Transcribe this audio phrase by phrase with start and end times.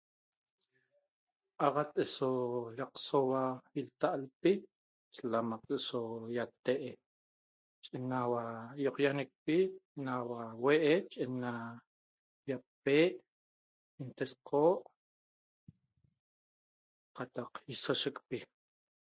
[1.65, 2.27] Axat eso
[2.77, 4.53] llacsohuaa' itaalpi
[5.77, 6.01] eso.
[6.35, 6.99] iatee'
[7.97, 8.43] Enaua
[8.83, 9.57] ioquiaxaneqpi
[10.05, 11.07] naba huee'
[11.41, 11.61] nava
[12.49, 12.97] iape,
[14.01, 14.63] intesoco
[17.15, 18.37] cataq iasoshecpi